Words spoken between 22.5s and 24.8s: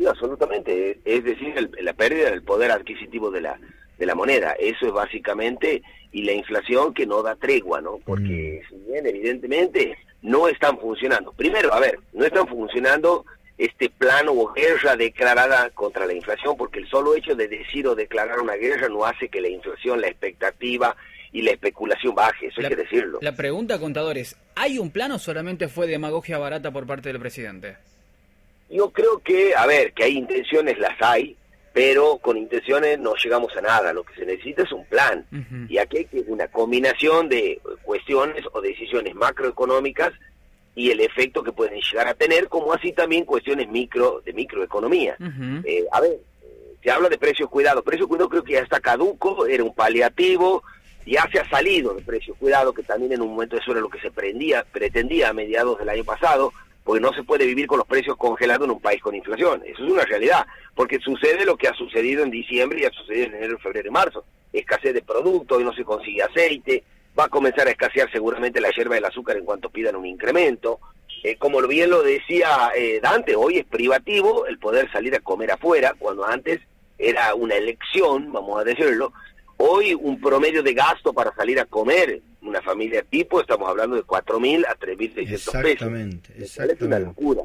hay que decirlo. La pregunta, contadores, ¿hay